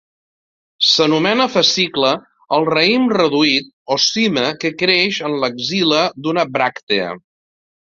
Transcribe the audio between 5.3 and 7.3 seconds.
en l'axil·la d'una bràctea.